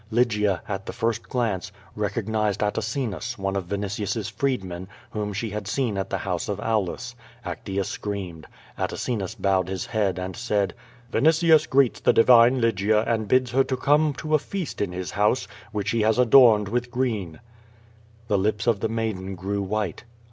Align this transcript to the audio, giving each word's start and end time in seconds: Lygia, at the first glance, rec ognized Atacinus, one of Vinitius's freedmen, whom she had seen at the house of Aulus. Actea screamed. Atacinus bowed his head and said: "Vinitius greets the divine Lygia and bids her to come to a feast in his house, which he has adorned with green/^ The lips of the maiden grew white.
Lygia, 0.09 0.63
at 0.67 0.87
the 0.87 0.93
first 0.93 1.29
glance, 1.29 1.71
rec 1.95 2.13
ognized 2.13 2.63
Atacinus, 2.63 3.37
one 3.37 3.55
of 3.55 3.67
Vinitius's 3.67 4.29
freedmen, 4.29 4.87
whom 5.11 5.31
she 5.31 5.51
had 5.51 5.67
seen 5.67 5.95
at 5.95 6.09
the 6.09 6.17
house 6.17 6.49
of 6.49 6.59
Aulus. 6.59 7.13
Actea 7.45 7.85
screamed. 7.85 8.47
Atacinus 8.79 9.35
bowed 9.35 9.67
his 9.69 9.85
head 9.85 10.17
and 10.17 10.35
said: 10.35 10.73
"Vinitius 11.11 11.69
greets 11.69 11.99
the 11.99 12.13
divine 12.13 12.59
Lygia 12.59 13.03
and 13.03 13.27
bids 13.27 13.51
her 13.51 13.63
to 13.63 13.77
come 13.77 14.11
to 14.13 14.33
a 14.33 14.39
feast 14.39 14.81
in 14.81 14.91
his 14.91 15.11
house, 15.11 15.47
which 15.71 15.91
he 15.91 16.01
has 16.01 16.17
adorned 16.17 16.67
with 16.67 16.89
green/^ 16.89 17.37
The 18.27 18.39
lips 18.39 18.65
of 18.65 18.79
the 18.79 18.89
maiden 18.89 19.35
grew 19.35 19.61
white. 19.61 20.03